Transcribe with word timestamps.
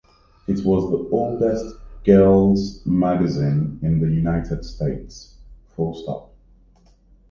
It 0.47 0.65
was 0.65 0.89
the 0.89 0.97
oldest 1.11 1.75
girls' 2.05 2.83
magazine 2.87 3.77
in 3.83 3.99
the 3.99 4.09
United 4.09 4.65
States. 4.65 5.35